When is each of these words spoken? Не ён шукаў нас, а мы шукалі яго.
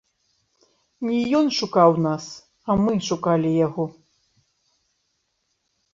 Не 1.07 1.17
ён 1.41 1.45
шукаў 1.57 1.91
нас, 2.07 2.25
а 2.69 2.79
мы 2.83 2.97
шукалі 3.11 3.51
яго. 3.67 3.85